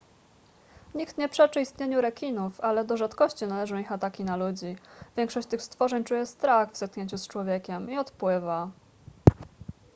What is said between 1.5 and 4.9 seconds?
istnieniu rekinów ale do rzadkości należą ich ataki na ludzi